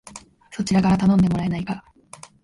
[0.49, 1.85] そちらから頼んでもらえないか